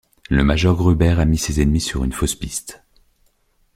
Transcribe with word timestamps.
Le 0.31 0.43
Major 0.43 0.75
Grubert 0.75 1.19
a 1.19 1.25
mis 1.25 1.37
ses 1.37 1.61
ennemis 1.61 1.79
sur 1.79 2.03
une 2.03 2.11
fausse 2.11 2.33
piste. 2.33 2.83